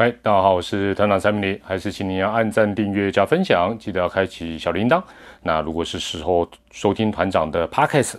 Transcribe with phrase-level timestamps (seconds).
[0.00, 5.02] 嗨，大家好，我是团长蔡明黎，还是请你要按赞、订阅、加分享，记得要开启小铃铛。
[5.42, 8.14] 那如果是时候收听团长的 podcast，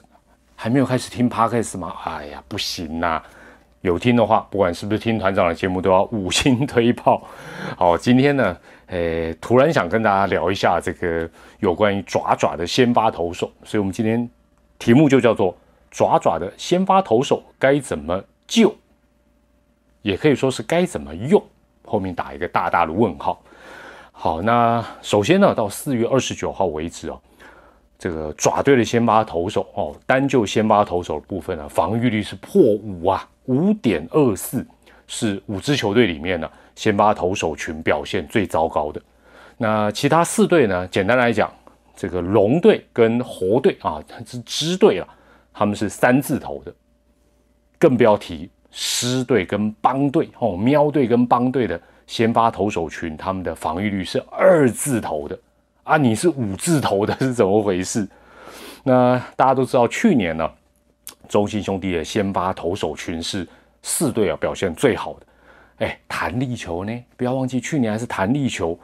[0.57, 1.95] 还没有开始听 podcast 吗？
[2.03, 3.23] 哎呀，不行呐！
[3.79, 7.25] 有听的话，不管是不是听团长的节目，都要五星推炮。
[7.77, 8.57] 好，今天呢，
[8.87, 11.29] 诶，突然想跟大家聊一下这个
[11.61, 14.29] 有关于爪爪的先发投手，所以我们今天
[14.77, 15.57] 题目就叫做
[15.89, 18.75] “爪爪的先发投手该怎么救”，
[20.03, 21.41] 也可以说是该怎么用。
[21.89, 23.41] 后面打一个大大的问号。
[24.11, 27.19] 好，那首先呢，到四月二十九号为止哦，
[27.97, 34.65] 这个爪队的先发投手哦，单就先发投手的部分呢，防御率是破五啊，五点二四，
[35.07, 39.01] 是五支球队里面呢，先发投手群表现最糟糕的。
[39.57, 41.51] 那其他四队呢，简单来讲，
[41.95, 45.07] 这个龙队跟猴队啊，是支队啊，
[45.53, 46.73] 他们是三字头的，
[47.77, 48.49] 更不要提。
[48.71, 55.37] 狮队跟邦队哦，喵队跟邦队的先发投手群，他们的防御率是二字头的
[55.83, 55.97] 啊！
[55.97, 58.07] 你是五字头的，是怎么回事？
[58.83, 60.49] 那大家都知道，去年呢，
[61.27, 63.47] 中信兄弟的先发投手群是
[63.81, 65.25] 四队啊表现最好的。
[65.85, 67.03] 哎，弹力球呢？
[67.17, 68.77] 不要忘记，去年还是弹力球，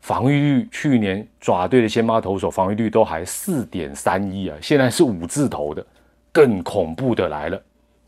[0.00, 5.84] 防御率去年爪队的先发投手防御率都还四点三一啊，现在是五字头的，
[6.32, 7.62] 更恐怖的来了。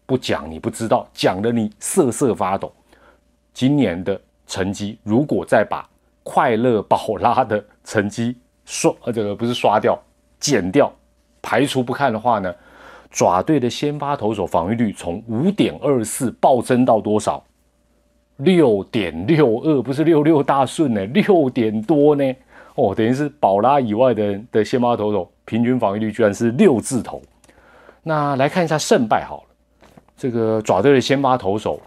[0.07, 2.73] 不讲你不知道，讲的你瑟瑟发抖。
[3.53, 5.89] 今年的成绩，如果再把
[6.23, 9.99] 快乐宝拉的成绩刷，呃，这个不是刷掉，
[10.41, 10.93] 减掉，
[11.41, 12.55] 排除不看的话呢，
[13.11, 17.43] 爪队的先发投手防御率从五点二四暴增到多少？
[18.39, 22.35] 六点六二，不是六六大顺呢，六点多呢。
[22.75, 27.23] 哦，等于是宝拉以外的的先发投手平均防御率居然是六字头。
[28.03, 29.54] 那来看一下胜败好了。
[30.17, 31.81] 这个爪队的先发投手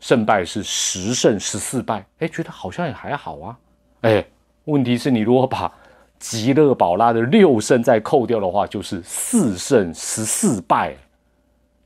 [0.00, 3.58] 胜败是十胜十四败，哎，觉得好像也还好啊。
[4.02, 4.24] 哎，
[4.64, 5.72] 问题是你如果把
[6.18, 10.94] 吉勒宝拉的六胜再扣掉的话，就是四胜十四败。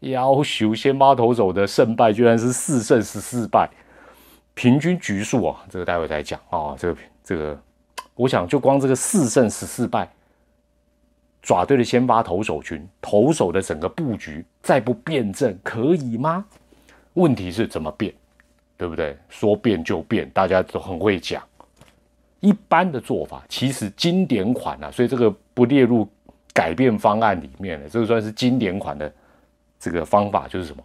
[0.00, 3.70] 要求先发投手的胜败居然是四胜十四败，
[4.54, 6.74] 平均局数啊，这个待会再讲啊。
[6.76, 7.58] 这个这个，
[8.16, 10.10] 我想就光这个四胜十四败。
[11.42, 16.44] 爪队的先发投手群，投手的整个布局再不辩证可以吗？
[17.14, 18.14] 问题是怎么变，
[18.76, 19.18] 对不对？
[19.28, 21.42] 说变就变，大家都很会讲。
[22.38, 26.08] 一般的做法其实经典款啊，所以这个不列入
[26.54, 27.88] 改变方案里面了。
[27.88, 29.12] 这个算是经典款的
[29.80, 30.82] 这个方法，就是什么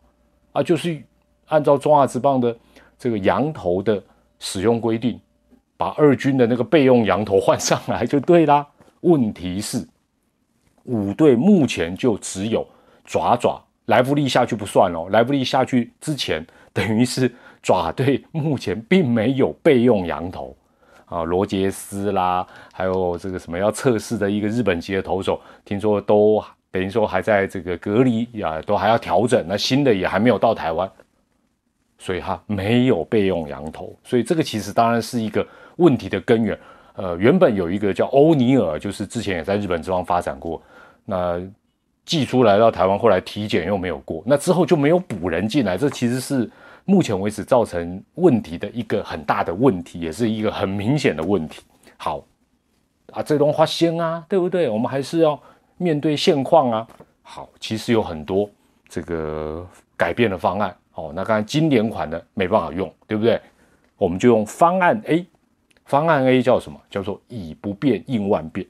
[0.53, 0.63] 啊？
[0.63, 0.99] 就是
[1.45, 2.57] 按照中华之棒的
[2.97, 4.03] 这个羊头的
[4.39, 5.19] 使用规定，
[5.77, 8.67] 把二军的那个备用羊头换上来就对啦。
[9.01, 9.87] 问题是。
[10.87, 12.67] 五队目前就只有
[13.05, 17.33] 爪爪莱弗利下去不算哦，莱弗利下去之前，等于是
[17.63, 20.55] 爪队目前并没有备用羊头
[21.05, 30.89] 啊，罗杰斯啦，还有这个什么要测试的一个日本籍的投手，听说都等于说还在这个隔离啊，都还要调整，那新的也还没有到台湾，
[31.97, 35.45] 所以他没有备用羊头，所以这个其实当然是一个
[35.77, 36.57] 问题的根源。
[36.95, 40.61] 呃，原本有一个叫欧尼尔，就是之前也在日本之方发展过。
[41.09, 41.41] 那
[42.05, 46.49] 寄出来到台湾，后来体检又没有过，那之后就没有补人进来，这其实是
[46.83, 51.63] 目前为止造成问题的一个很大的问题，也是一个很明显的问题。
[51.95, 52.23] 好
[53.13, 54.67] 啊，这东花先啊，对不对？
[54.69, 55.41] 我们还是要
[55.77, 56.87] 面对现况啊。
[57.23, 58.49] 好，其实有很多
[58.89, 60.75] 这个改变的方案。
[60.93, 63.39] 哦，那刚才经典款的没办法用，对不对？
[63.97, 65.25] 我们就用方案 A。
[65.85, 66.79] 方案 A 叫什么？
[66.89, 68.67] 叫做以不变应万变。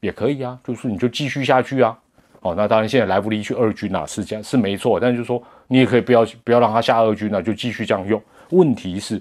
[0.00, 1.98] 也可以啊，就是你就继续下去啊。
[2.40, 5.00] 哦，那当然现在来不及去二军啊，是这样是没错。
[5.00, 8.22] 但是就说你也可以不要不要让他下二军了，就继续这样用。
[8.50, 9.20] 问题是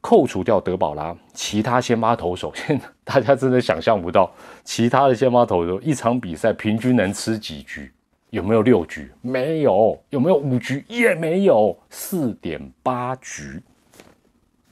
[0.00, 4.28] 扣除掉德保拉，其他先发投手，现大家真的想象不到，
[4.64, 7.92] 其他的先发投手一场比赛平均能吃几局？
[8.30, 9.08] 有没有六局？
[9.22, 9.96] 没有。
[10.10, 10.84] 有没有五局？
[10.88, 11.78] 也没有。
[11.88, 13.62] 四点八局，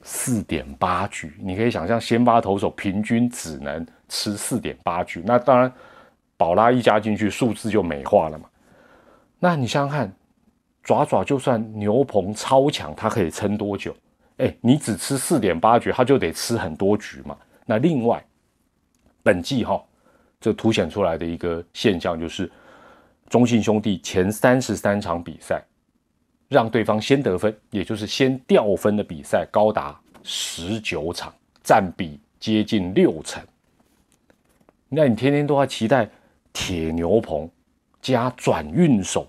[0.01, 3.87] 四点八局，你可以想象先发投手平均只能。
[4.13, 5.73] 吃四点八局，那当然，
[6.37, 8.47] 宝拉一加进去，数字就美化了嘛。
[9.39, 10.13] 那你想想看，
[10.83, 13.93] 爪爪就算牛棚超强，它可以撑多久？
[14.37, 17.35] 哎，你只吃四点八局，它就得吃很多局嘛。
[17.65, 18.23] 那另外，
[19.23, 19.83] 本季哈，
[20.39, 22.49] 这凸显出来的一个现象就是，
[23.29, 25.59] 中信兄弟前三十三场比赛，
[26.49, 31.33] 让对方先得分，也就是先掉分的比赛高达十九场，
[31.63, 33.43] 占比接近六成。
[34.95, 36.07] 那你天天都要期待
[36.51, 37.49] 铁牛棚
[38.01, 39.27] 加转运手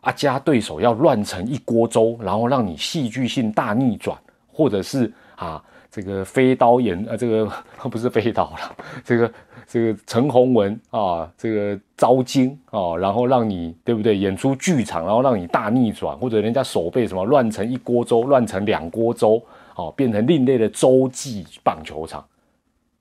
[0.00, 4.16] 啊，加对手要乱成一锅粥，然后让你戏剧性大逆转，
[4.52, 7.50] 或者是啊这个飞刀演啊这个
[7.90, 9.32] 不是飞刀了，这个
[9.66, 19.42] 这个陈洪文啊这个招精啊，然后让你对不对演出剧场，然后让你大逆转，或者人家手背什么乱成一锅粥，乱成两锅粥，
[19.74, 22.24] 哦变成另类的洲际棒球场。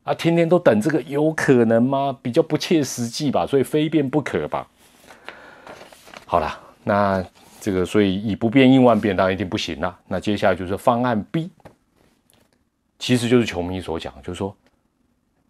[0.05, 2.15] 啊，天天都等这个，有可能吗？
[2.21, 4.67] 比较不切实际吧，所以非变不可吧。
[6.27, 7.25] 好了，那
[7.59, 9.99] 这个，所以以不变应万变，当然一定不行了。
[10.07, 11.49] 那接下来就是方案 B，
[12.99, 14.55] 其实就是球迷所讲，就是说，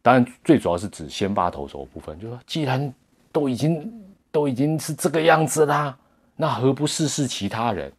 [0.01, 2.93] 当然最主要是指先发投手部分，就是说，既然
[3.33, 5.97] 都已经都已经是这个样子啦，
[6.37, 7.91] 那何不试试其他人？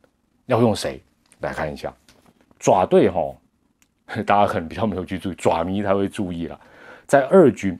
[0.46, 1.02] 要用谁
[1.40, 1.94] 来看一下？
[2.58, 3.20] 爪队哈。
[4.24, 6.58] 大家可能比较没有去注意，爪迷才会注意了。
[7.06, 7.76] 在二军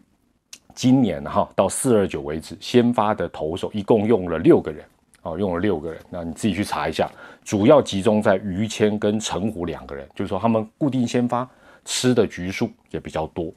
[0.74, 4.84] 今年哈到四二九为止，先发的投手一共用了六个人，
[5.22, 6.00] 哦，用了六个人。
[6.10, 7.08] 那你自己去查一下，
[7.44, 11.48] 主要集中在于谦跟陈虎两个人，就是说他们固定先发
[11.84, 13.52] 吃的局数也比较多。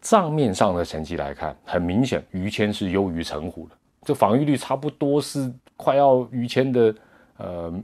[0.00, 6.94] 账面上的成绩来看，很明显于谦是优于陈虎的，这防御率差不多是快要于谦的
[7.38, 7.74] 呃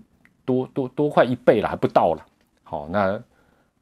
[0.45, 2.25] 多多多快一倍了，还不到了。
[2.63, 3.21] 好，那。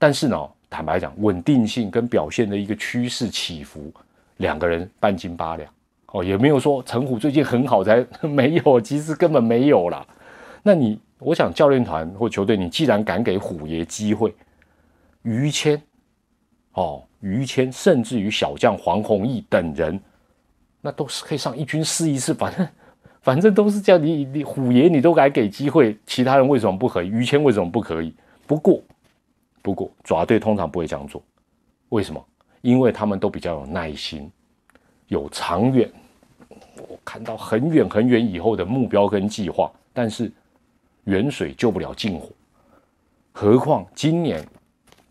[0.03, 3.93] 但是呢，坦白讲，稳定性跟表现的一个趋势起伏，
[4.39, 5.71] 两个人半斤八两
[6.07, 10.07] 哦，也没有说陈虎最近很好才没有，其实根本没有啦。
[10.63, 14.35] 那你，我想教练团或球队，你既然敢给虎爷机会，
[15.21, 15.83] 于谦
[16.73, 20.01] 哦，于谦，甚至于小将黄宏毅等人，
[20.81, 22.67] 那都是可以上一军试一试，反正
[23.21, 27.09] 反正都是叫你你虎爷你都敢给机会，其他人为什么不可以？
[27.09, 28.15] 于谦为什么不可以？
[28.47, 28.83] 不过。
[29.63, 31.23] 不过爪队通常不会这样做，
[31.91, 32.25] 为什么？
[32.63, 34.31] 因为他们都比较有耐心，
[35.09, 35.91] 有长远，
[36.89, 39.71] 我看到很远很远以后的目标跟计划。
[39.93, 40.31] 但是
[41.05, 42.29] 远水救不了近火，
[43.33, 44.47] 何况今年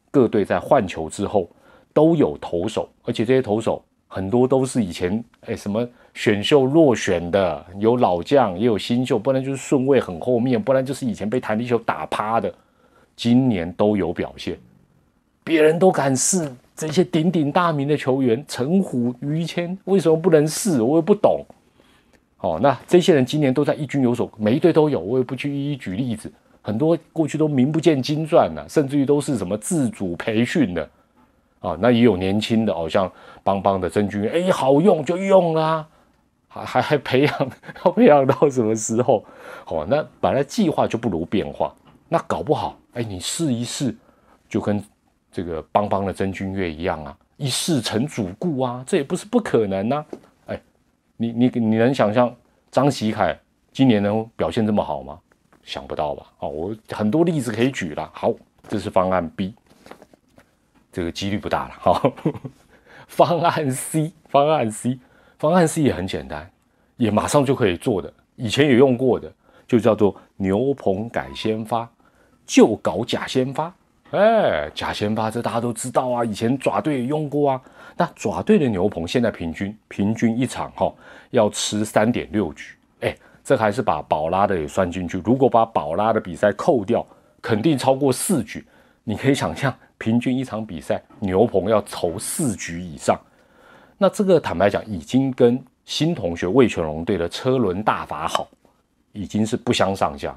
[0.09, 1.49] 各队在换球之后
[1.93, 12.53] 都有投手，而且这些投手很多都是以前哎什么选秀落选的，有老将也有新秀，不然就是顺位很后面，不然就是以前被弹力球打趴的。
[13.19, 14.57] 今年都有表现，
[15.43, 20.81] 别人都敢试这些鼎鼎大名的球员，陈虎、于谦为什么不能试？
[20.81, 21.45] 我也不懂。
[22.37, 26.31] 哦，那这些人今年都在一军有所，每一队都有，我也不去一一举例子。
[26.61, 30.89] 很多过去都名不见经传的，甚至于都是什么自主培训的。
[31.59, 33.11] 啊，那也有年轻的，好像
[33.43, 35.85] 邦邦的曾军，哎，好用就用啦，
[36.47, 37.51] 还还还培养，
[37.83, 39.25] 要培养到什么时候？
[39.67, 41.75] 哦，那本来计划就不如变化。
[42.09, 43.95] 那搞不好，哎，你试一试，
[44.49, 44.83] 就跟
[45.31, 50.05] 这个邦邦的曾君越一样啊，一试成主顾啊，这也不是不可能呐。
[50.47, 50.59] 哎，
[51.15, 52.35] 你你你能想象
[52.71, 53.37] 张喜凯
[53.71, 55.19] 今年能表现这么好吗？
[55.63, 56.25] 想不到吧？
[56.39, 58.09] 哦，我很多例子可以举了。
[58.11, 58.33] 好，
[58.67, 59.53] 这是方案 B，
[60.91, 61.75] 这个几率不大了。
[61.79, 62.11] 好，
[63.07, 64.99] 方案 C，方案 C，
[65.37, 66.49] 方案 C 也很简单，
[66.97, 69.31] 也马上就可以做的，以前也用过的，
[69.67, 71.87] 就叫做牛棚改先发。
[72.49, 73.71] 就搞假先发，
[74.09, 77.61] 哎，假先发这大家都知道啊，以前爪队也用过啊。
[77.95, 80.91] 那爪队的牛棚现在平均平均一场哈
[81.29, 85.21] 要吃三点六局，哎，这还是把宝拉的也算进去。
[85.23, 87.05] 如果把宝拉的比赛扣掉，
[87.39, 88.65] 肯定超过四局。
[89.03, 93.15] 你可以想象，平均一场比赛牛棚要投四局以上。
[93.95, 98.47] 那这个坦白讲，已经跟新同学魏全龙队的车轮大法好，
[99.11, 100.35] 已经是不相上下。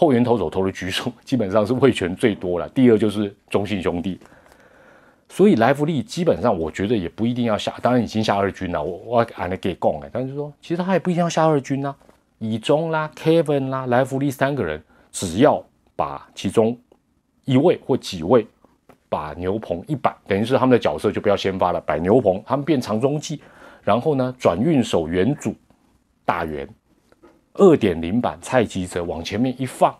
[0.00, 4.16] 后援投手投的局数 基本上是魏权最多了，第二就是中信兄弟，
[5.28, 11.92] 所以莱弗利基本上我觉得也不一定要下，当然已经下二军了，我我按的给供哎，但是说其实他也不一定要下二军呐，
[12.38, 15.60] 以中啦、Kevin 啦、莱弗利三个人，只要
[15.96, 16.78] 把其中
[17.44, 18.46] 一位或几位
[19.08, 23.40] 把牛棚一摆，等于是他们的角色就不要先发了，摆牛棚，他们变长中继，
[23.82, 25.52] 然后呢转运手原主
[26.24, 26.68] 大圆。
[27.58, 29.94] 二点零版蔡吉泽往前面一放，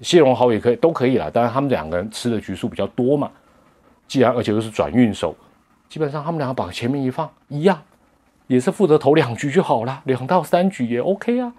[0.00, 1.30] 谢荣豪也可以，都可以了。
[1.30, 3.30] 当然他们两个人吃的局数比较多嘛。
[4.08, 5.34] 既然而且又是转运手，
[5.88, 7.80] 基本上他们两个把前面一放，一样
[8.46, 11.52] 也是负责投两局就好了，两到三局也 OK 啊。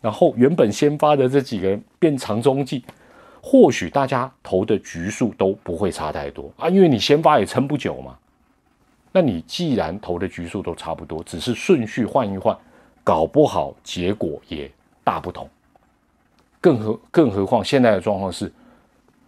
[0.00, 2.84] 然后原本先发的这几个人变长中继，
[3.42, 8.16] 或许大家投的局数都不会差太多啊，因为你先发也撑不久嘛。
[9.12, 12.56] 那你既然投的局数都差不多，只是顺序换一换。
[13.06, 14.68] 搞不好结果也
[15.04, 15.48] 大不同，
[16.60, 18.52] 更何更何况现在的状况是，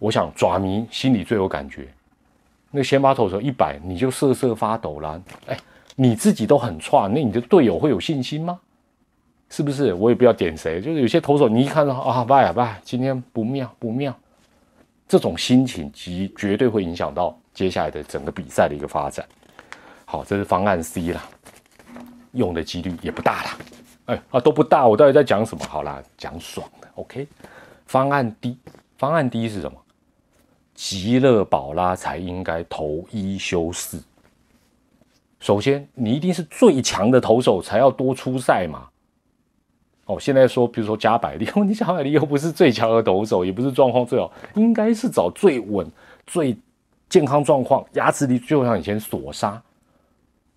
[0.01, 1.87] 我想爪迷心里最有感觉，
[2.73, 5.57] 那先发投手一百你就瑟瑟发抖啦，哎，
[5.95, 8.59] 你自己都很差，那你的队友会有信心吗？
[9.49, 9.95] 是不是？
[9.95, 14.13] 我也不要点谁，就是有些投手你一看到啊，拜啊拜，今天不妙不妙，
[15.07, 19.25] 这种心情极绝对会影响到接下来的整个比赛的一个发展。
[20.05, 21.25] 好，这是方案 C 啦，
[22.33, 23.59] 用的几率也不大啦。
[24.07, 25.65] 哎啊都不大，我到底在讲什么？
[25.67, 26.89] 好啦，讲爽的。
[26.95, 27.27] OK，
[27.87, 28.57] 方案 D，
[28.97, 29.79] 方案 D 是什么？
[30.75, 34.03] 吉勒宝拉才应该投一休四。
[35.41, 38.89] 首先，你一定是最强的投手才要多出赛嘛。
[40.07, 45.87] 哦，现在说，比如说加百利，你加百利又不是最强的投手，也不是状况最好，应该是找最稳、
[46.27, 46.57] 最
[47.09, 49.63] 健康状况、牙齿力就像以前锁杀、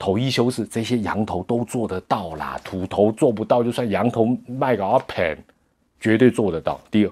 [0.01, 2.59] 投一休四这些羊头都做得到啦。
[2.63, 5.37] 土头做不到，就算羊头卖个阿平，
[5.99, 6.81] 绝对做得到。
[6.89, 7.11] 第二，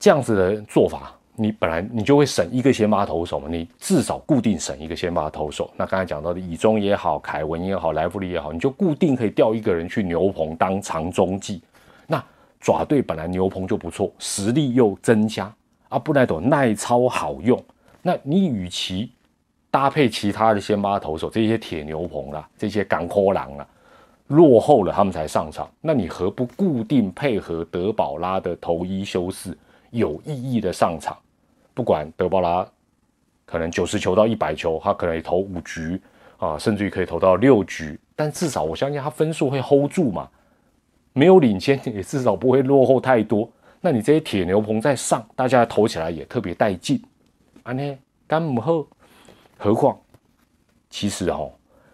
[0.00, 1.14] 这样子的做法。
[1.36, 5.70] 你本来你就会省一个先发投手嘛，你至少固定省一个先发投手。
[5.76, 11.62] 那刚才讲到的以中也好，凯文也好，莱弗利也好，你就固定可以调一个人去牛棚当长中继。
[12.06, 12.22] 那
[12.60, 15.50] 爪队本来牛棚就不错，实力又增加
[15.88, 17.62] 啊，布奈朵耐操好用。
[18.02, 19.10] 那你与其
[19.70, 23.66] 搭配其他的先发投手，这些铁牛棚啦，这些港科狼啦，
[24.26, 29.56] 落后了他们才上场，那你何不固定配合德保拉的投一休四，
[29.90, 31.16] 有意义的上场？
[31.72, 32.66] 不管德保拉
[33.46, 36.00] 可能九十球到一百球，他可能投五局
[36.38, 40.28] 啊，甚至于可以投到六局，但至少我相信他分数会 hold 住嘛，
[41.12, 43.50] 没有领先也至少不会落后太多。
[43.80, 47.00] 那你这些铁牛棚在上，大家投起来也特别带劲。
[47.62, 48.86] 安呢，干母后，
[49.60, 49.96] 何况
[50.88, 51.52] 其实哦，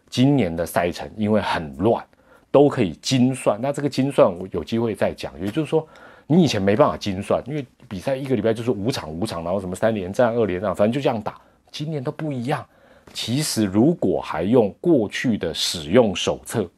[0.09, 2.07] 今年的赛程因为很乱，
[2.51, 3.61] 都可以精算。
[3.61, 5.87] 那这个精算我有机会再讲，也就是说。
[6.29, 11.41] 你以前没办法精算，因为比赛一个礼拜就是五场五场，然后什么三连战、二连战，反正就这样打。
[11.71, 12.67] 今年都不一样。
[13.13, 16.69] 其实如果还用过去的使用手册，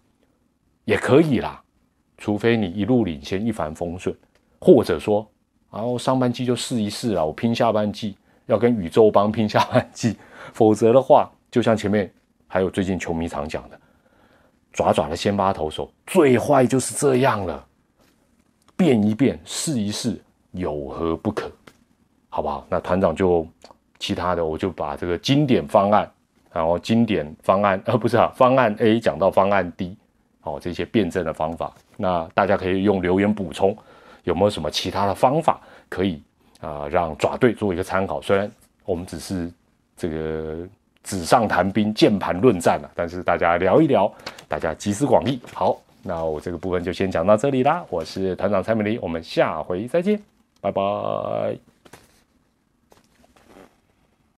[0.84, 1.62] 也可以啦。
[2.18, 4.14] 除非你一路领先、一帆风顺，
[4.60, 5.26] 或者说，
[5.72, 8.18] 然后上半季就试一试啊，我拼下半季，
[8.48, 10.16] 要跟宇宙帮拼下半季。
[10.52, 12.12] 否则的话，就像前面
[12.46, 13.80] 还有最近球迷常讲的，
[14.72, 17.64] 爪爪的先发投手最坏就是这样了。
[18.76, 20.20] 变一变，试一试，
[20.52, 21.50] 有何不可？
[22.28, 22.66] 好不好？
[22.68, 23.46] 那团长就
[23.98, 26.08] 其他的，我就把这个经典方案，
[26.52, 29.96] 然后经典方案，呃，不是啊，方案 A 讲到方案 D，
[30.42, 33.76] 哦，这些辩证的方法，那大家可以用留言补充，
[34.24, 36.22] 有没有什么其他的方法可以
[36.60, 38.20] 啊，让爪队做一个参考？
[38.20, 38.50] 虽然
[38.84, 39.50] 我们只是
[39.96, 40.66] 这个
[41.02, 44.12] 纸上谈兵、键盘论战了，但是大家聊一聊，
[44.48, 45.80] 大家集思广益，好。
[46.02, 50.18] 那我这个部分就先讲到这里啦，我是团长蔡美玲，我们下回再见，
[50.60, 51.77] 拜拜。